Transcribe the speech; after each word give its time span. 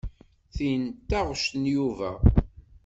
Tin 0.55 0.83
d 0.89 0.99
taɣect 1.09 1.53
n 1.61 1.63
Yuba. 1.75 2.11